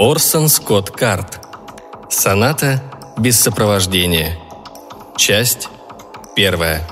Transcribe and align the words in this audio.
Орсон 0.00 0.48
Скотт 0.48 0.90
Карт. 0.90 1.46
Соната 2.08 2.82
без 3.18 3.38
сопровождения. 3.38 4.38
Часть 5.14 5.68
первая. 6.34 6.88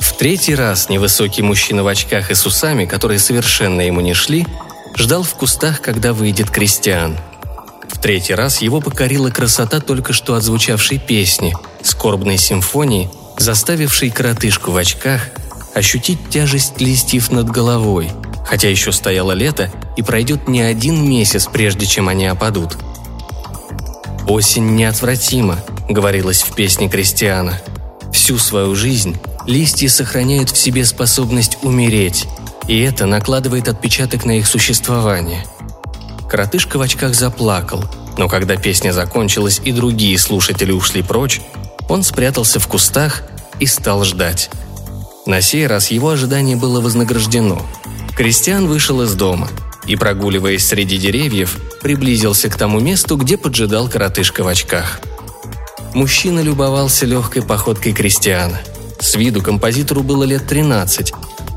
В 0.00 0.16
третий 0.18 0.56
раз 0.56 0.88
невысокий 0.88 1.42
мужчина 1.42 1.84
в 1.84 1.86
очках 1.86 2.32
и 2.32 2.34
с 2.34 2.44
усами, 2.44 2.84
которые 2.84 3.20
совершенно 3.20 3.82
ему 3.82 4.00
не 4.00 4.14
шли, 4.14 4.44
ждал 4.96 5.22
в 5.22 5.32
кустах, 5.36 5.80
когда 5.80 6.12
выйдет 6.12 6.50
крестьян. 6.50 7.16
В 7.88 8.00
третий 8.00 8.34
раз 8.34 8.60
его 8.60 8.80
покорила 8.80 9.30
красота 9.30 9.78
только 9.78 10.12
что 10.12 10.34
отзвучавшей 10.34 10.98
песни, 10.98 11.54
скорбной 11.84 12.36
симфонии, 12.36 13.08
заставившей 13.42 14.10
коротышку 14.10 14.70
в 14.70 14.76
очках 14.76 15.28
ощутить 15.74 16.30
тяжесть 16.30 16.80
листьев 16.80 17.30
над 17.30 17.50
головой, 17.50 18.10
хотя 18.46 18.68
еще 18.68 18.92
стояло 18.92 19.32
лето 19.32 19.70
и 19.96 20.02
пройдет 20.02 20.48
не 20.48 20.62
один 20.62 21.08
месяц, 21.08 21.46
прежде 21.46 21.86
чем 21.86 22.08
они 22.08 22.26
опадут. 22.26 22.78
«Осень 24.26 24.76
неотвратима»,— 24.76 25.58
говорилось 25.88 26.42
в 26.42 26.54
песне 26.54 26.88
Кристиана. 26.88 27.60
«Всю 28.12 28.38
свою 28.38 28.74
жизнь 28.74 29.16
листья 29.46 29.88
сохраняют 29.88 30.50
в 30.50 30.56
себе 30.56 30.84
способность 30.84 31.58
умереть, 31.62 32.26
и 32.68 32.80
это 32.80 33.06
накладывает 33.06 33.68
отпечаток 33.68 34.24
на 34.24 34.38
их 34.38 34.46
существование. 34.46 35.44
Коротышка 36.30 36.78
в 36.78 36.82
очках 36.82 37.14
заплакал, 37.14 37.84
но 38.16 38.28
когда 38.28 38.56
песня 38.56 38.92
закончилась 38.92 39.60
и 39.64 39.72
другие 39.72 40.18
слушатели 40.18 40.70
ушли 40.70 41.02
прочь, 41.02 41.40
он 41.88 42.02
спрятался 42.02 42.60
в 42.60 42.68
кустах 42.68 43.22
и 43.62 43.66
стал 43.66 44.02
ждать. 44.02 44.50
На 45.24 45.40
сей 45.40 45.68
раз 45.68 45.92
его 45.92 46.10
ожидание 46.10 46.56
было 46.56 46.80
вознаграждено. 46.80 47.64
Кристиан 48.16 48.66
вышел 48.66 49.02
из 49.02 49.14
дома 49.14 49.48
и, 49.86 49.94
прогуливаясь 49.94 50.66
среди 50.66 50.98
деревьев, 50.98 51.56
приблизился 51.80 52.48
к 52.48 52.56
тому 52.56 52.80
месту, 52.80 53.16
где 53.16 53.36
поджидал 53.36 53.88
коротышка 53.88 54.42
в 54.42 54.48
очках. 54.48 55.00
Мужчина 55.94 56.40
любовался 56.40 57.06
легкой 57.06 57.42
походкой 57.42 57.92
Кристиана. 57.92 58.60
С 58.98 59.14
виду 59.14 59.42
композитору 59.42 60.02
было 60.02 60.24
лет 60.24 60.44
13, 60.48 61.12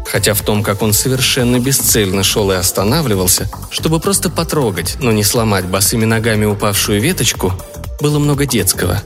хотя 0.06 0.36
в 0.36 0.42
том, 0.42 0.62
как 0.62 0.84
он 0.84 0.94
совершенно 0.94 1.60
бесцельно 1.60 2.22
шел 2.22 2.52
и 2.52 2.56
останавливался, 2.56 3.50
чтобы 3.72 4.00
просто 4.00 4.30
потрогать, 4.30 4.98
но 5.00 5.12
не 5.12 5.24
сломать 5.24 5.66
босыми 5.66 6.06
ногами 6.06 6.46
упавшую 6.46 7.02
веточку, 7.02 7.54
было 8.00 8.20
много 8.20 8.46
детского. 8.46 9.02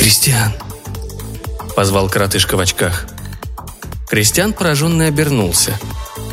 «Кристиан!»– 0.00 0.54
позвал 1.76 2.08
коротышка 2.08 2.56
в 2.56 2.60
очках. 2.60 3.04
Кристиан 4.08 4.54
пораженно 4.54 5.04
обернулся. 5.04 5.78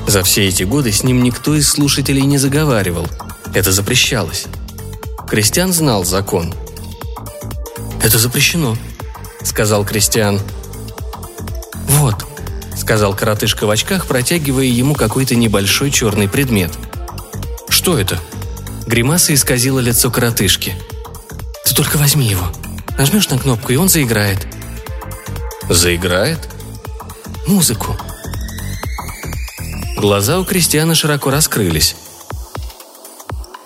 За 0.07 0.23
все 0.23 0.47
эти 0.47 0.63
годы 0.63 0.93
с 0.93 1.03
ним 1.03 1.21
никто 1.21 1.53
из 1.53 1.67
слушателей 1.67 2.21
не 2.21 2.37
заговаривал. 2.37 3.05
Это 3.53 3.73
запрещалось. 3.73 4.45
Кристиан 5.29 5.73
знал 5.73 6.05
закон. 6.05 6.53
«Это 8.01 8.17
запрещено»,— 8.19 8.77
сказал 9.43 9.83
Кристиан. 9.83 10.39
«Вот»,— 11.89 12.25
сказал 12.77 13.13
коротышка 13.13 13.67
в 13.67 13.69
очках, 13.69 14.07
протягивая 14.07 14.63
ему 14.63 14.95
какой-то 14.95 15.35
небольшой 15.35 15.91
черный 15.91 16.29
предмет. 16.29 16.71
«Что 17.67 17.99
это?» 17.99 18.17
Гримаса 18.85 19.33
исказила 19.33 19.81
лицо 19.81 20.09
коротышки. 20.09 20.73
«Ты 21.65 21.75
только 21.75 21.97
возьми 21.97 22.29
его. 22.29 22.49
Нажмешь 22.97 23.29
на 23.29 23.37
кнопку, 23.37 23.71
и 23.71 23.75
он 23.75 23.89
заиграет». 23.89 24.47
«Заиграет?» 25.69 26.39
«Музыку». 27.47 27.97
Глаза 29.97 30.39
у 30.39 30.45
Кристиана 30.45 30.95
широко 30.95 31.31
раскрылись. 31.31 31.95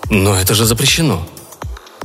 «Но 0.09 0.35
это 0.35 0.53
же 0.55 0.65
запрещено», 0.65 1.27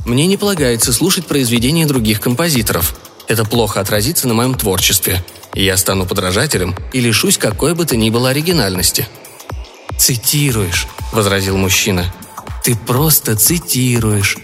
мне 0.07 0.25
не 0.25 0.37
полагается 0.37 0.93
слушать 0.93 1.27
произведения 1.27 1.85
других 1.85 2.21
композиторов. 2.21 2.95
Это 3.27 3.43
плохо 3.43 3.81
отразится 3.81 4.25
на 4.29 4.33
моем 4.33 4.55
творчестве. 4.55 5.21
Я 5.53 5.75
стану 5.75 6.05
подражателем 6.05 6.75
и 6.93 7.01
лишусь 7.01 7.37
какой 7.37 7.75
бы 7.75 7.85
то 7.85 7.97
ни 7.97 8.09
было 8.09 8.29
оригинальности». 8.29 9.05
«Цитируешь»,— 9.97 10.87
возразил 11.11 11.57
мужчина. 11.57 12.13
«Ты 12.63 12.77
просто 12.77 13.35
цитируешь. 13.35 14.37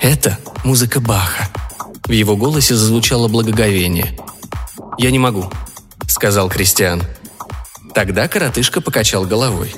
Это 0.00 0.38
музыка 0.62 1.00
Баха». 1.00 1.48
В 2.08 2.12
его 2.12 2.38
голосе 2.38 2.74
зазвучало 2.74 3.28
благоговение. 3.28 4.18
«Я 4.96 5.10
не 5.10 5.18
могу»,— 5.18 5.50
сказал 6.08 6.48
Кристиан. 6.48 7.02
Тогда 7.94 8.28
коротышка 8.28 8.80
покачал 8.80 9.26
головой. 9.26 9.74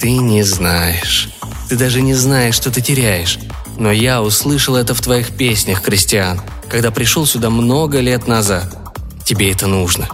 «Ты 0.00 0.10
не 0.16 0.42
знаешь. 0.42 1.30
Ты 1.68 1.76
даже 1.76 2.02
не 2.02 2.14
знаешь, 2.14 2.56
что 2.56 2.72
ты 2.72 2.80
теряешь. 2.80 3.38
Но 3.78 3.92
я 3.92 4.22
услышал 4.22 4.74
это 4.74 4.92
в 4.92 5.00
твоих 5.00 5.30
песнях, 5.36 5.82
Кристиан, 5.82 6.40
когда 6.68 6.90
пришел 6.90 7.26
сюда 7.26 7.48
много 7.48 8.00
лет 8.00 8.26
назад. 8.26 8.76
Тебе 9.24 9.52
это 9.52 9.68
нужно». 9.68 10.08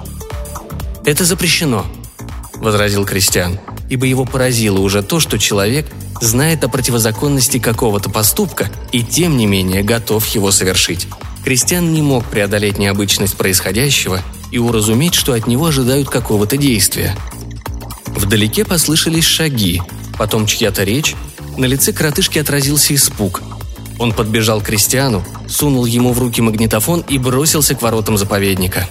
«Это 1.06 1.24
запрещено»,— 1.24 1.86
возразил 2.56 3.06
Кристиан, 3.06 3.58
ибо 3.88 4.04
его 4.04 4.26
поразило 4.26 4.80
уже 4.80 5.02
то, 5.02 5.18
что 5.18 5.38
человек 5.38 5.86
знает 6.20 6.64
о 6.64 6.68
противозаконности 6.68 7.58
какого-то 7.58 8.10
поступка 8.10 8.70
и 8.92 9.02
тем 9.02 9.36
не 9.36 9.46
менее 9.46 9.82
готов 9.82 10.26
его 10.28 10.50
совершить. 10.50 11.08
Кристиан 11.44 11.92
не 11.92 12.02
мог 12.02 12.24
преодолеть 12.26 12.78
необычность 12.78 13.36
происходящего 13.36 14.20
и 14.50 14.58
уразуметь, 14.58 15.14
что 15.14 15.32
от 15.32 15.46
него 15.46 15.66
ожидают 15.66 16.08
какого-то 16.08 16.56
действия. 16.56 17.16
Вдалеке 18.06 18.64
послышались 18.64 19.24
шаги, 19.24 19.80
потом 20.18 20.46
чья-то 20.46 20.84
речь, 20.84 21.14
на 21.56 21.64
лице 21.64 21.92
коротышки 21.92 22.38
отразился 22.38 22.94
испуг. 22.94 23.42
Он 23.98 24.12
подбежал 24.12 24.60
к 24.60 24.64
Кристиану, 24.64 25.24
сунул 25.48 25.84
ему 25.84 26.12
в 26.12 26.18
руки 26.18 26.40
магнитофон 26.40 27.00
и 27.08 27.18
бросился 27.18 27.74
к 27.74 27.82
воротам 27.82 28.16
заповедника. 28.16 28.88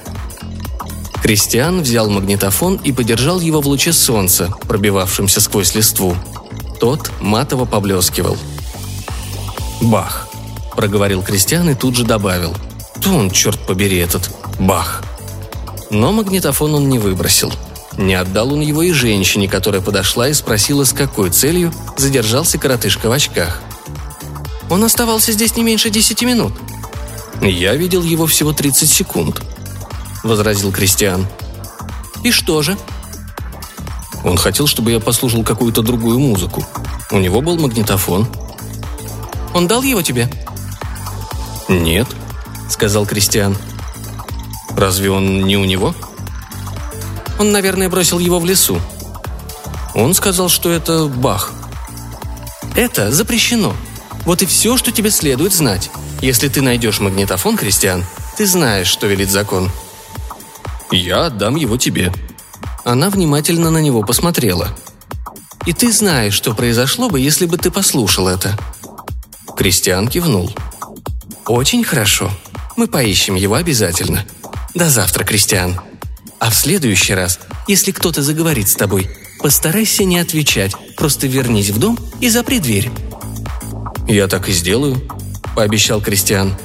Кристиан 1.21 1.81
взял 1.81 2.09
магнитофон 2.09 2.75
и 2.83 2.91
подержал 2.91 3.39
его 3.39 3.61
в 3.61 3.67
луче 3.67 3.91
солнца, 3.91 4.53
пробивавшемся 4.67 5.41
сквозь 5.41 5.75
листву. 5.75 6.15
Тот 6.79 7.11
матово 7.19 7.65
поблескивал. 7.65 8.37
«Бах!»– 9.81 10.27
проговорил 10.75 11.21
Кристиан 11.21 11.69
и 11.69 11.75
тут 11.75 11.95
же 11.95 12.05
добавил. 12.05 12.55
«То 13.01 13.13
он, 13.13 13.29
черт 13.31 13.59
побери, 13.65 13.97
этот 13.97 14.29
бах!» 14.59 15.03
Но 15.89 16.11
магнитофон 16.11 16.75
он 16.75 16.89
не 16.89 16.99
выбросил– 16.99 17.51
не 17.99 18.13
отдал 18.13 18.53
он 18.53 18.61
его 18.61 18.81
и 18.81 18.93
женщине, 18.93 19.49
которая 19.49 19.81
подошла 19.81 20.29
и 20.29 20.33
спросила, 20.33 20.85
с 20.85 20.93
какой 20.93 21.31
целью 21.31 21.73
задержался 21.97 22.57
коротышка 22.57 23.09
в 23.09 23.11
очках. 23.11 23.61
«Он 24.69 24.85
оставался 24.85 25.33
здесь 25.33 25.57
не 25.57 25.63
меньше 25.63 25.89
десяти 25.89 26.25
минут». 26.25 26.53
«Я 27.41 27.75
видел 27.75 28.01
его 28.01 28.25
всего 28.25 28.53
30 28.53 28.89
секунд»,— 28.89 29.41
возразил 30.23 30.71
Кристиан. 30.71 31.27
«И 32.23 32.31
что 32.31 32.61
же?» 32.61 32.77
Он 34.23 34.37
хотел, 34.37 34.67
чтобы 34.67 34.91
я 34.91 34.99
послушал 34.99 35.43
какую-то 35.43 35.81
другую 35.81 36.19
музыку. 36.19 36.65
У 37.11 37.17
него 37.17 37.41
был 37.41 37.57
магнитофон. 37.57 38.27
«Он 39.53 39.67
дал 39.67 39.81
его 39.81 40.01
тебе?» 40.01 40.29
«Нет»,— 41.67 42.07
сказал 42.69 43.05
Кристиан. 43.05 43.57
«Разве 44.75 45.09
он 45.09 45.45
не 45.45 45.57
у 45.57 45.65
него?» 45.65 45.95
Он, 47.39 47.53
наверное, 47.53 47.89
бросил 47.89 48.19
его 48.19 48.37
в 48.37 48.45
лесу. 48.45 48.79
Он 49.95 50.13
сказал, 50.13 50.49
что 50.49 50.69
это 50.69 51.05
Бах. 51.05 51.53
Это 52.75 53.11
запрещено. 53.11 53.73
Вот 54.25 54.41
и 54.41 54.45
все, 54.45 54.77
что 54.77 54.91
тебе 54.91 55.09
следует 55.09 55.53
знать. 55.53 55.89
Если 56.21 56.49
ты 56.49 56.61
найдешь 56.61 56.99
магнитофон, 56.99 57.55
Кристиан, 57.57 58.03
ты 58.37 58.45
знаешь, 58.45 58.87
что 58.87 59.07
велит 59.07 59.31
закон. 59.31 59.71
Я 60.91 61.27
отдам 61.27 61.55
его 61.55 61.77
тебе. 61.77 62.11
Она 62.89 63.11
внимательно 63.11 63.69
на 63.69 63.77
него 63.77 64.01
посмотрела. 64.01 64.75
И 65.67 65.73
ты 65.73 65.91
знаешь, 65.93 66.33
что 66.33 66.55
произошло 66.55 67.07
бы, 67.07 67.19
если 67.19 67.45
бы 67.45 67.55
ты 67.59 67.69
послушал 67.69 68.27
это. 68.27 68.57
Кристиан 69.55 70.07
кивнул. 70.07 70.51
Очень 71.45 71.83
хорошо. 71.83 72.31
Мы 72.77 72.87
поищем 72.87 73.35
его 73.35 73.53
обязательно. 73.53 74.25
До 74.73 74.89
завтра, 74.89 75.23
Кристиан. 75.23 75.79
А 76.39 76.49
в 76.49 76.55
следующий 76.55 77.13
раз, 77.13 77.39
если 77.67 77.91
кто-то 77.91 78.23
заговорит 78.23 78.67
с 78.67 78.73
тобой, 78.73 79.07
постарайся 79.39 80.03
не 80.03 80.17
отвечать, 80.17 80.73
просто 80.97 81.27
вернись 81.27 81.69
в 81.69 81.77
дом 81.77 81.99
и 82.21 82.29
запри 82.29 82.57
дверь». 82.57 82.89
«Я 84.07 84.27
так 84.27 84.49
и 84.49 84.51
сделаю»,— 84.51 84.99
пообещал 85.55 86.01
Кристиан. 86.01 86.55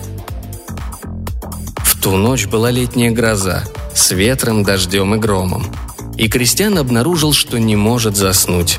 В 1.85 2.01
ту 2.01 2.17
ночь 2.17 2.47
была 2.47 2.71
летняя 2.71 3.11
гроза 3.11 3.65
с 3.95 4.11
ветром, 4.13 4.63
дождем 4.63 5.15
и 5.15 5.19
громом. 5.19 5.67
И 6.17 6.29
Кристиан 6.29 6.79
обнаружил, 6.79 7.33
что 7.33 7.59
не 7.59 7.77
может 7.77 8.17
заснуть. 8.17 8.79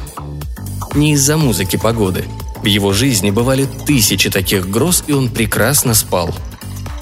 Не 0.94 1.14
из-за 1.14 1.38
музыки 1.38 1.76
погоды. 1.76 2.26
В 2.62 2.66
его 2.66 2.94
жизни 2.94 3.30
бывали 3.30 3.68
тысячи 3.86 4.30
таких 4.30 4.70
гроз, 4.70 5.04
и 5.08 5.14
он 5.14 5.30
прекрасно 5.30 5.94
спал. 5.94 6.34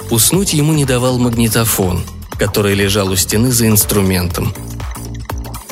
Уснуть 0.09 0.53
ему 0.53 0.73
не 0.73 0.85
давал 0.85 1.19
магнитофон, 1.19 2.03
который 2.37 2.73
лежал 2.73 3.09
у 3.09 3.15
стены 3.15 3.51
за 3.51 3.67
инструментом. 3.67 4.53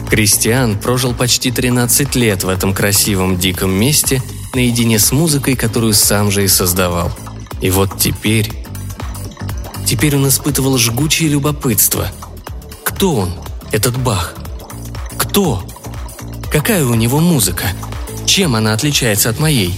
Кристиан 0.10 0.78
прожил 0.78 1.13
почти 1.13 1.52
13 1.52 2.16
лет 2.16 2.44
в 2.44 2.50
этом 2.50 2.74
красивом 2.74 3.38
диком 3.38 3.72
месте 3.72 4.22
наедине 4.54 5.00
с 5.00 5.12
музыкой, 5.12 5.56
которую 5.56 5.94
сам 5.94 6.31
же 6.31 6.44
и 6.44 6.48
создавал. 6.48 7.12
И 7.62 7.69
вот 7.69 7.98
теперь... 7.98 8.52
Теперь 9.86 10.16
он 10.16 10.28
испытывал 10.28 10.78
жгучее 10.78 11.30
любопытство. 11.30 12.08
Кто 12.84 13.16
он, 13.16 13.34
этот 13.72 13.98
Бах? 13.98 14.36
Кто? 15.31 15.63
Какая 16.51 16.83
у 16.83 16.94
него 16.94 17.22
музыка? 17.22 17.63
Чем 18.25 18.54
она 18.54 18.74
отличается 18.74 19.30
от 19.30 19.39
моей? 19.39 19.74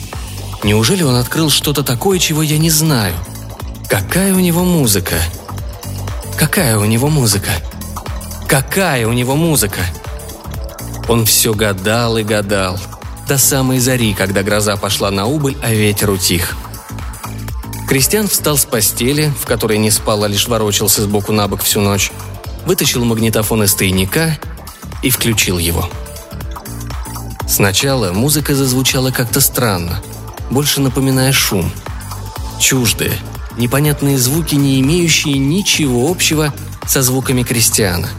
Неужели 0.63 1.03
он 1.03 1.15
открыл 1.15 1.51
что-то 1.51 1.83
такое, 1.83 2.17
чего 2.17 2.41
я 2.41 2.57
не 2.57 2.71
знаю? 2.71 3.13
Какая 3.87 4.33
у 4.33 4.39
него 4.39 4.63
музыка? 4.63 5.13
Какая 6.39 6.79
у 6.79 6.85
него 6.85 7.07
музыка? 7.07 7.51
Какая 8.47 9.07
у 9.07 9.13
него 9.13 9.35
музыка? 9.35 9.81
Он 11.07 11.23
все 11.23 11.53
гадал 11.53 12.17
и 12.17 12.23
гадал. 12.23 12.79
До 13.27 13.37
самой 13.37 13.77
зари, 13.77 14.15
когда 14.15 14.41
гроза 14.41 14.75
пошла 14.75 15.11
на 15.11 15.27
убыль, 15.27 15.55
а 15.61 15.71
ветер 15.71 16.09
утих. 16.09 16.57
Кристиан 17.87 18.27
встал 18.27 18.57
с 18.57 18.65
постели, 18.65 19.31
в 19.39 19.45
которой 19.45 19.77
не 19.77 19.91
спал, 19.91 20.23
а 20.23 20.27
лишь 20.27 20.47
ворочался 20.47 21.03
сбоку 21.03 21.31
на 21.31 21.47
бок 21.47 21.61
всю 21.61 21.79
ночь, 21.79 22.11
вытащил 22.65 23.05
магнитофон 23.05 23.61
из 23.61 23.75
тайника 23.75 24.39
и 25.03 25.11
включил 25.11 25.59
его– 25.59 25.87
Сначала 27.53 28.11
музыка 28.13 28.55
зазвучала 28.55 29.11
как-то 29.11 29.39
странно, 29.39 30.01
больше 30.49 30.81
напоминая 30.81 31.31
шум. 31.31 31.71
Чуждые, 32.59 33.13
непонятные 33.57 34.17
звуки, 34.17 34.55
не 34.55 34.79
имеющие 34.81 35.37
ничего 35.37 36.09
общего 36.09 36.51
со 36.87 37.03
звуками 37.03 37.43
крестьяна. 37.43 38.09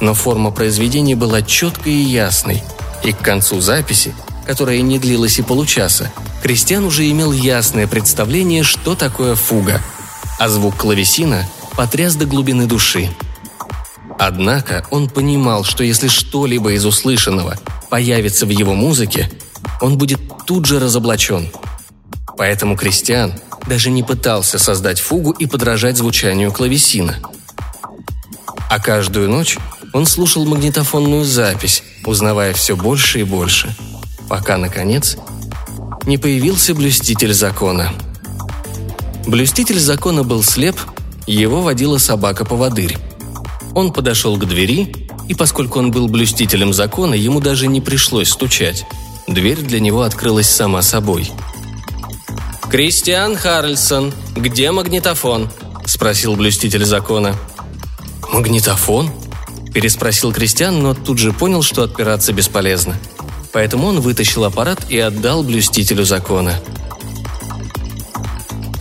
Но 0.00 0.14
форма 0.14 0.52
произведения 0.52 1.16
была 1.16 1.42
четкой 1.42 1.94
и 1.94 2.04
ясной, 2.04 2.62
и 3.02 3.12
к 3.12 3.18
концу 3.18 3.60
записи, 3.60 4.14
которая 4.46 4.82
не 4.82 5.00
длилась 5.00 5.40
и 5.40 5.42
получаса, 5.42 6.12
крестьян 6.40 6.84
уже 6.84 7.10
имел 7.10 7.32
ясное 7.32 7.88
представление, 7.88 8.62
что 8.62 8.94
такое 8.94 9.34
фуга, 9.34 9.82
а 10.38 10.48
звук 10.48 10.76
клавесина 10.76 11.48
потряс 11.76 12.14
до 12.14 12.26
глубины 12.26 12.66
души. 12.66 13.10
Однако 14.18 14.86
он 14.90 15.08
понимал, 15.08 15.64
что 15.64 15.84
если 15.84 16.08
что-либо 16.08 16.72
из 16.72 16.84
услышанного 16.84 17.56
появится 17.90 18.46
в 18.46 18.50
его 18.50 18.74
музыке, 18.74 19.30
он 19.80 19.98
будет 19.98 20.20
тут 20.46 20.66
же 20.66 20.78
разоблачен. 20.78 21.48
Поэтому 22.36 22.76
Кристиан 22.76 23.34
даже 23.66 23.90
не 23.90 24.02
пытался 24.02 24.58
создать 24.58 25.00
фугу 25.00 25.30
и 25.32 25.46
подражать 25.46 25.96
звучанию 25.96 26.52
клавесина. 26.52 27.18
А 28.70 28.80
каждую 28.80 29.30
ночь 29.30 29.58
он 29.92 30.06
слушал 30.06 30.44
магнитофонную 30.44 31.24
запись, 31.24 31.82
узнавая 32.04 32.52
все 32.54 32.76
больше 32.76 33.20
и 33.20 33.24
больше, 33.24 33.74
пока, 34.28 34.56
наконец, 34.56 35.16
не 36.04 36.18
появился 36.18 36.74
блюститель 36.74 37.32
закона. 37.32 37.92
Блюститель 39.26 39.78
закона 39.78 40.24
был 40.24 40.42
слеп, 40.42 40.76
его 41.26 41.62
водила 41.62 41.98
собака-поводырь. 41.98 42.98
Он 43.74 43.92
подошел 43.92 44.36
к 44.36 44.46
двери 44.46 44.94
и 45.28 45.34
поскольку 45.34 45.78
он 45.78 45.90
был 45.90 46.08
блюстителем 46.08 46.72
закона, 46.72 47.14
ему 47.14 47.40
даже 47.40 47.66
не 47.66 47.80
пришлось 47.80 48.30
стучать. 48.30 48.86
Дверь 49.26 49.62
для 49.62 49.80
него 49.80 50.02
открылась 50.02 50.48
сама 50.48 50.82
собой. 50.82 51.30
«Кристиан 52.70 53.36
Харльсон, 53.36 54.12
где 54.36 54.70
магнитофон?»– 54.70 55.48
спросил 55.86 56.36
блюститель 56.36 56.84
закона. 56.84 57.34
«Магнитофон?»– 58.30 59.10
переспросил 59.74 60.32
Кристиан, 60.32 60.82
но 60.82 60.94
тут 60.94 61.18
же 61.18 61.32
понял, 61.32 61.62
что 61.62 61.82
отпираться 61.82 62.32
бесполезно. 62.32 62.96
Поэтому 63.52 63.86
он 63.86 64.00
вытащил 64.00 64.44
аппарат 64.44 64.90
и 64.90 64.98
отдал 64.98 65.42
блюстителю 65.42 66.04
закона. 66.04 66.54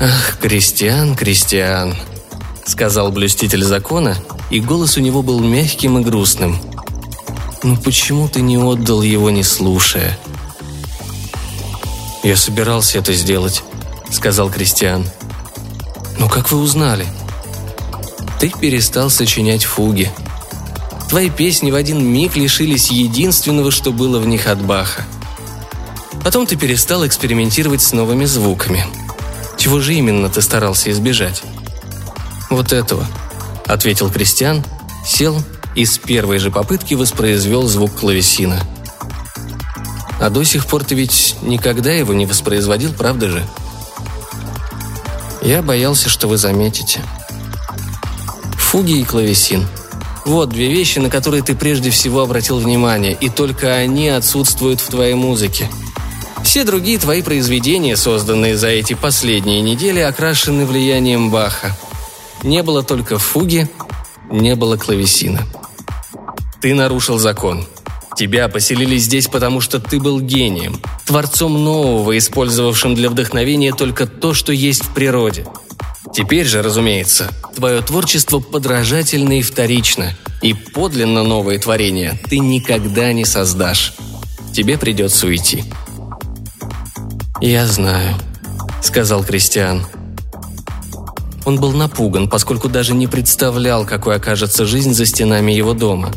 «Ах, 0.01 0.39
Кристиан, 0.41 1.15
Кристиан»,— 1.15 1.95
сказал 2.65 3.11
блюститель 3.11 3.63
закона, 3.63 4.17
и 4.53 4.59
голос 4.59 4.97
у 4.97 4.99
него 4.99 5.23
был 5.23 5.39
мягким 5.39 5.97
и 5.97 6.03
грустным. 6.03 6.59
«Ну 7.63 7.75
почему 7.75 8.27
ты 8.27 8.39
не 8.41 8.55
отдал 8.55 9.01
его, 9.01 9.31
не 9.31 9.41
слушая?» 9.41 10.19
«Я 12.21 12.37
собирался 12.37 12.99
это 12.99 13.13
сделать»,— 13.13 13.63
сказал 14.11 14.51
Кристиан. 14.51 15.09
«Но 16.19 16.29
как 16.29 16.51
вы 16.51 16.59
узнали?» 16.59 17.07
«Ты 18.39 18.51
перестал 18.51 19.09
сочинять 19.09 19.63
фуги. 19.63 20.11
Твои 21.09 21.31
песни 21.31 21.71
в 21.71 21.75
один 21.75 22.05
миг 22.05 22.35
лишились 22.35 22.91
единственного, 22.91 23.71
что 23.71 23.91
было 23.91 24.19
в 24.19 24.27
них 24.27 24.45
от 24.45 24.61
Баха. 24.61 25.03
Потом 26.23 26.45
ты 26.45 26.57
перестал 26.57 27.07
экспериментировать 27.07 27.81
с 27.81 27.91
новыми 27.91 28.25
звуками. 28.25 28.85
Чего 29.57 29.79
же 29.79 29.95
именно 29.95 30.29
ты 30.29 30.43
старался 30.43 30.91
избежать?» 30.91 31.41
«Вот 32.51 32.71
этого»,— 32.71 33.07
ответил 33.67 34.09
Кристиан, 34.09 34.63
сел 35.05 35.41
и 35.75 35.85
с 35.85 35.97
первой 35.97 36.39
же 36.39 36.51
попытки 36.51 36.93
воспроизвел 36.93 37.67
звук 37.67 37.95
клавесина. 37.95 38.59
«А 40.19 40.29
до 40.29 40.43
сих 40.43 40.65
пор 40.67 40.83
ты 40.83 40.95
ведь 40.95 41.35
никогда 41.41 41.91
его 41.91 42.13
не 42.13 42.25
воспроизводил, 42.25 42.93
правда 42.93 43.29
же?» 43.29 43.45
«Я 45.41 45.61
боялся, 45.61 46.09
что 46.09 46.27
вы 46.27 46.37
заметите». 46.37 47.01
Фуги 48.57 48.99
и 48.99 49.03
клавесин. 49.03 49.67
Вот 50.25 50.49
две 50.49 50.69
вещи, 50.71 50.99
на 50.99 51.09
которые 51.09 51.43
ты 51.43 51.53
прежде 51.53 51.89
всего 51.89 52.21
обратил 52.21 52.57
внимание, 52.57 53.13
и 53.13 53.29
только 53.29 53.75
они 53.75 54.07
отсутствуют 54.09 54.79
в 54.79 54.87
твоей 54.87 55.15
музыке. 55.15 55.69
Все 56.43 56.63
другие 56.63 56.97
твои 56.97 57.21
произведения, 57.21 57.97
созданные 57.97 58.57
за 58.57 58.69
эти 58.69 58.93
последние 58.93 59.61
недели, 59.61 59.99
окрашены 59.99 60.65
влиянием 60.65 61.29
Баха– 61.29 61.75
не 62.43 62.61
было 62.63 62.83
только 62.83 63.17
фуги, 63.17 63.69
не 64.29 64.55
было 64.55 64.77
клавесина. 64.77 65.41
Ты 66.61 66.73
нарушил 66.73 67.17
закон. 67.17 67.65
Тебя 68.15 68.47
поселили 68.47 68.97
здесь, 68.97 69.27
потому 69.27 69.59
что 69.59 69.79
ты 69.79 69.99
был 69.99 70.21
гением, 70.21 70.79
творцом 71.05 71.63
нового, 71.63 72.15
использовавшим 72.17 72.93
для 72.93 73.09
вдохновения 73.09 73.73
только 73.73 74.05
то, 74.05 74.33
что 74.33 74.53
есть 74.53 74.83
в 74.85 74.93
природе. 74.93 75.47
Теперь 76.13 76.45
же, 76.45 76.61
разумеется, 76.61 77.31
твое 77.55 77.81
творчество 77.81 78.39
подражательно 78.39 79.39
и 79.39 79.41
вторично, 79.41 80.15
и 80.43 80.53
подлинно 80.53 81.23
новые 81.23 81.57
творения 81.57 82.19
ты 82.29 82.37
никогда 82.37 83.11
не 83.13 83.25
создашь. 83.25 83.95
Тебе 84.53 84.77
придется 84.77 85.25
уйти. 85.25 85.63
«Я 87.41 87.65
знаю»,— 87.65 88.15
сказал 88.81 89.23
Кристиан. 89.23 89.85
Он 91.45 91.59
был 91.59 91.73
напуган, 91.73 92.29
поскольку 92.29 92.69
даже 92.69 92.93
не 92.93 93.07
представлял, 93.07 93.85
какой 93.85 94.15
окажется 94.15 94.65
жизнь 94.65 94.93
за 94.93 95.05
стенами 95.05 95.51
его 95.51 95.73
дома. 95.73 96.11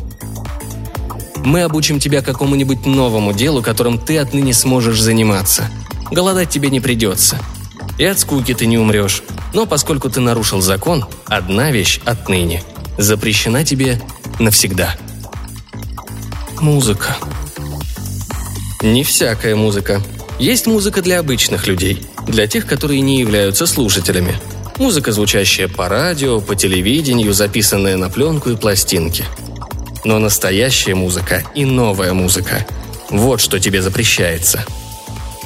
«Мы 1.45 1.62
обучим 1.62 1.99
тебя 1.99 2.23
какому-нибудь 2.23 2.87
новому 2.87 3.33
делу, 3.33 3.62
которым 3.62 3.99
ты 3.99 4.18
отныне 4.18 4.52
сможешь 4.52 5.00
заниматься. 5.00 5.68
Голодать 6.11 6.50
тебе 6.50 6.71
не 6.71 6.80
придется. 6.80 7.38
И 7.99 8.04
от 8.04 8.18
скуки 8.18 8.54
ты 8.54 8.66
не 8.66 8.78
умрешь. 8.78 9.23
Но 9.52 9.66
поскольку 9.66 10.11
ты 10.11 10.21
нарушил 10.21 10.61
закон, 10.61 11.04
одна 11.26 11.71
вещь 11.71 12.00
отныне 12.04 12.62
запрещена 12.99 13.64
тебе 13.64 14.00
навсегда. 14.38 14.97
Музыка. 16.61 17.16
Не 18.83 19.02
всякая 19.04 19.56
музыка. 19.56 20.02
Есть 20.38 20.66
музыка 20.66 21.00
для 21.00 21.18
обычных 21.21 21.66
людей, 21.66 22.04
для 22.26 22.47
тех, 22.47 22.66
которые 22.66 23.00
не 23.00 23.18
являются 23.21 23.66
слушателями– 23.66 24.37
Музыка, 24.78 25.11
звучащая 25.11 25.68
по 25.68 25.88
радио, 25.88 26.40
по 26.40 26.54
телевидению, 26.54 27.33
записанная 27.33 27.97
на 27.97 28.11
пленку 28.11 28.50
и 28.50 28.56
пластинки. 28.56 29.25
Но 30.04 30.18
настоящая 30.18 30.95
музыка 30.95 31.42
и 31.54 31.64
новая 31.64 32.12
музыка– 32.12 32.66
вот 33.11 33.40
что 33.40 33.59
тебе 33.59 33.80
запрещается. 33.80 34.66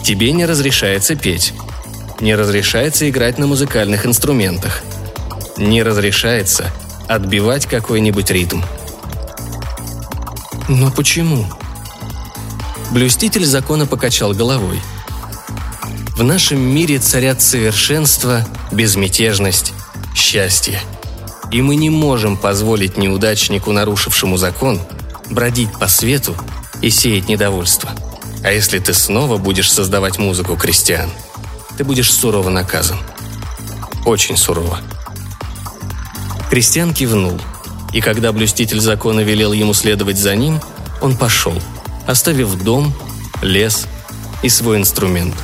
Тебе 0.03 0.33
не 0.33 0.47
разрешается 0.47 1.15
петь. 1.15 1.53
Не 2.19 2.35
разрешается 2.35 3.09
играть 3.09 3.39
на 3.39 3.47
музыкальных 3.47 4.05
инструментах. 4.05 4.83
Не 5.57 5.85
разрешается 5.85 6.73
отбивать 7.07 7.67
какой-нибудь 7.67 8.31
ритм. 8.31 8.63
Но 10.69 10.91
почему? 10.91 11.47
Блюститель 12.91 13.45
закона 13.45 13.87
покачал 13.87 14.33
головой– 14.33 14.81
в 16.21 16.23
нашем 16.23 16.61
мире 16.61 16.99
царят 16.99 17.41
совершенство, 17.41 18.47
безмятежность, 18.71 19.73
счастье. 20.15 20.79
И 21.51 21.63
мы 21.63 21.77
не 21.77 21.89
можем 21.89 22.37
позволить 22.37 22.99
неудачнику, 22.99 23.73
нарушившему 23.73 24.37
закон, 24.37 24.79
бродить 25.31 25.73
по 25.79 25.89
свету 25.89 26.37
и 26.83 26.91
сеять 26.91 27.31
недовольство. 27.31 27.89
А 28.45 28.53
если 28.53 28.81
ты 28.81 28.93
снова 28.93 29.39
будешь 29.39 29.73
создавать 29.73 30.19
музыку, 30.19 30.57
Кристиан, 30.57 31.09
ты 31.79 31.85
будешь 31.85 32.13
сурово 32.13 32.51
наказан. 32.51 32.99
Очень 34.05 34.37
сурово. 34.37 34.79
Кристиан 36.51 36.93
кивнул. 36.93 37.41
И 37.95 38.03
когда 38.03 38.33
блюститель 38.33 38.81
закона 38.81 39.21
велел 39.21 39.55
ему 39.55 39.73
следовать 39.73 40.19
за 40.19 40.37
ним, 40.37 40.61
он 41.01 41.17
пошел, 41.17 41.55
оставив 42.07 42.63
дом, 42.63 42.93
лес 43.41 43.87
и 44.43 44.51
свой 44.51 44.77
инструмент. 44.77 45.35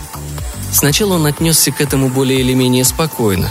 Сначала 0.73 1.15
он 1.15 1.27
отнесся 1.27 1.73
к 1.73 1.81
этому 1.81 2.09
более 2.09 2.41
или 2.41 2.55
менее 2.55 2.85
спокойно, 2.85 3.51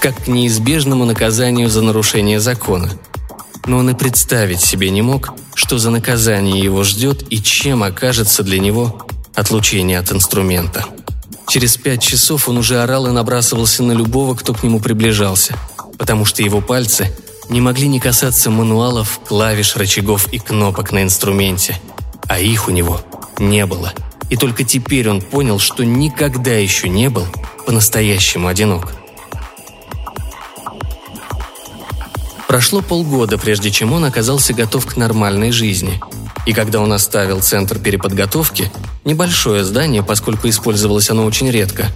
как 0.00 0.24
к 0.24 0.28
неизбежному 0.28 1.04
наказанию 1.04 1.68
за 1.68 1.82
нарушение 1.82 2.40
закона. 2.40 2.90
Но 3.66 3.78
он 3.78 3.90
и 3.90 3.94
представить 3.94 4.60
себе 4.60 4.90
не 4.90 5.02
мог, 5.02 5.34
что 5.54 5.78
за 5.78 5.90
наказание 5.90 6.62
его 6.62 6.84
ждет 6.84 7.24
и 7.30 7.42
чем 7.42 7.82
окажется 7.82 8.42
для 8.42 8.58
него 8.58 9.06
отлучение 9.34 9.98
от 9.98 10.12
инструмента. 10.12 10.84
Через 11.48 11.76
пять 11.76 12.02
часов 12.02 12.48
он 12.48 12.58
уже 12.58 12.82
орал 12.82 13.06
и 13.06 13.10
набрасывался 13.10 13.82
на 13.82 13.92
любого, 13.92 14.34
кто 14.34 14.52
к 14.52 14.62
нему 14.62 14.80
приближался, 14.80 15.56
потому 15.96 16.24
что 16.24 16.42
его 16.42 16.60
пальцы 16.60 17.12
не 17.48 17.60
могли 17.60 17.88
не 17.88 18.00
касаться 18.00 18.50
мануалов, 18.50 19.20
клавиш, 19.26 19.76
рычагов 19.76 20.28
и 20.32 20.38
кнопок 20.38 20.92
на 20.92 21.02
инструменте, 21.02 21.80
а 22.28 22.38
их 22.38 22.68
у 22.68 22.70
него 22.70 23.00
не 23.38 23.64
было. 23.64 23.92
И 24.30 24.36
только 24.36 24.64
теперь 24.64 25.08
он 25.08 25.20
понял, 25.20 25.58
что 25.58 25.84
никогда 25.84 26.52
еще 26.52 26.88
не 26.88 27.08
был 27.08 27.26
по-настоящему 27.66 28.48
одинок. 28.48 28.92
Прошло 32.46 32.80
полгода, 32.80 33.38
прежде 33.38 33.70
чем 33.70 33.92
он 33.92 34.04
оказался 34.04 34.54
готов 34.54 34.86
к 34.86 34.96
нормальной 34.96 35.50
жизни. 35.50 36.00
И 36.46 36.52
когда 36.52 36.80
он 36.80 36.92
оставил 36.92 37.42
центр 37.42 37.78
переподготовки, 37.78 38.72
небольшое 39.04 39.64
здание, 39.64 40.02
поскольку 40.02 40.48
использовалось 40.48 41.10
оно 41.10 41.24
очень 41.24 41.50
редко, 41.50 41.86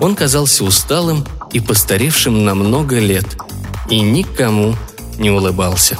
он 0.00 0.16
казался 0.16 0.64
усталым 0.64 1.24
и 1.52 1.60
постаревшим 1.60 2.44
на 2.44 2.54
много 2.54 2.98
лет– 2.98 3.26
и 3.88 4.00
никому 4.00 4.76
не 5.18 5.30
улыбался. 5.30 5.98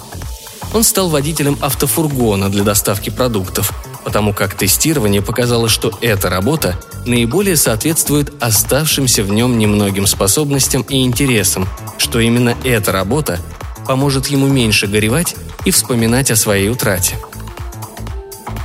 Он 0.73 0.83
стал 0.83 1.09
водителем 1.09 1.57
автофургона 1.61 2.51
для 2.51 2.65
доставки 2.65 3.11
продуктов, 3.11 3.73
потому 4.05 4.33
как 4.33 4.55
тестирование 4.55 5.23
показало, 5.23 5.69
что 5.69 5.99
эта 6.01 6.29
работа 6.29 6.79
наиболее 7.07 7.57
соответствует 7.57 8.33
оставшимся 8.41 9.25
в 9.25 9.31
нем 9.31 9.59
немногим 9.59 10.07
способностям 10.07 10.83
и 10.83 11.03
интересам, 11.05 11.67
что 11.99 12.21
именно 12.21 12.57
эта 12.65 12.93
работа 12.93 13.41
поможет 13.87 14.29
ему 14.29 14.47
меньше 14.47 14.87
горевать 14.87 15.35
и 15.65 15.71
вспоминать 15.71 16.31
о 16.31 16.37
своей 16.37 16.69
утрате. 16.69 17.17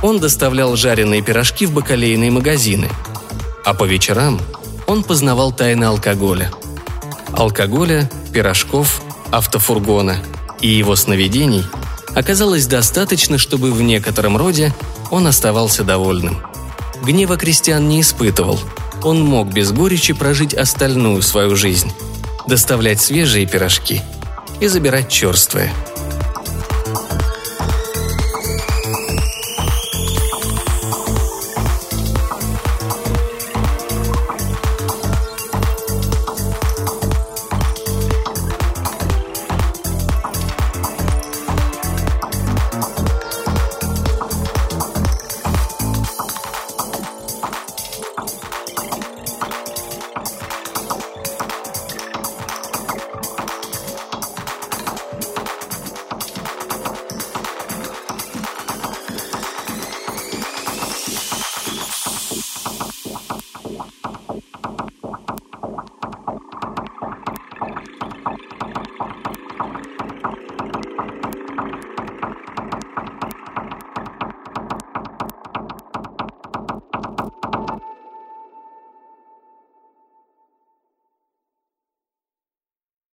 Он 0.02 0.18
доставлял 0.18 0.76
жареные 0.76 1.22
пирожки 1.22 1.66
в 1.66 1.72
бакалейные 1.72 2.30
магазины, 2.30 2.88
а 3.64 3.74
по 3.74 3.84
вечерам 3.84 4.40
он 4.86 5.02
познавал 5.02 5.52
тайны 5.52 5.84
алкоголя. 5.84 6.50
Алкоголя, 7.32 8.10
пирожков 8.32 9.02
автофургона 9.30 10.18
и 10.60 10.68
его 10.68 10.96
сновидений 10.96 11.64
оказалось 12.14 12.66
достаточно, 12.66 13.38
чтобы 13.38 13.72
в 13.72 13.82
некотором 13.82 14.36
роде 14.36 14.74
он 15.10 15.26
оставался 15.26 15.84
довольным. 15.84 16.38
Гнева 17.02 17.36
крестьян 17.36 17.88
не 17.88 18.00
испытывал. 18.00 18.60
Он 19.02 19.22
мог 19.22 19.52
без 19.52 19.72
горечи 19.72 20.12
прожить 20.12 20.54
остальную 20.54 21.22
свою 21.22 21.56
жизнь, 21.56 21.90
доставлять 22.46 23.00
свежие 23.00 23.46
пирожки 23.46 24.02
и 24.60 24.66
забирать 24.66 25.08
черствые– 25.08 25.72